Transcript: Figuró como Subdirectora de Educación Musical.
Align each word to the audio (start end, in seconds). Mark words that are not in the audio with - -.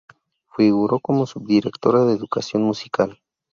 Figuró 0.55 0.99
como 0.99 1.27
Subdirectora 1.27 2.05
de 2.05 2.13
Educación 2.13 2.63
Musical. 2.63 3.19